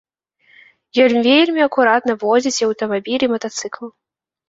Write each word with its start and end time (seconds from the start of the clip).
Ён 1.03 1.11
вельмі 1.27 1.61
акуратна 1.69 2.13
водзіць 2.25 2.57
і 2.63 2.69
аўтамабіль, 2.71 3.23
і 3.31 3.35
матацыкл. 3.39 3.83